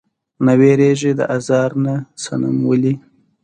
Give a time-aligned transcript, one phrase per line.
[0.45, 1.93] نۀ ويريږي د ازار نه
[2.23, 2.93] صنم ولې؟